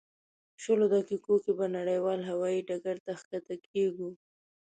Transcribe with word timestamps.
شلو 0.63 0.85
دقیقو 0.95 1.33
کې 1.43 1.51
به 1.57 1.65
نړیوال 1.77 2.19
هوایي 2.29 2.59
ډګر 2.69 2.97
ته 3.05 3.11
ښکته 3.21 3.55
کېږو. 3.67 4.09